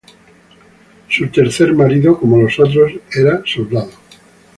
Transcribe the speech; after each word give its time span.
Su 1.09 1.27
tercer 1.29 1.73
marido, 1.75 2.17
como 2.19 2.37
los 2.39 2.59
otros, 2.59 2.91
era 3.15 3.43
soldado. 3.45 3.91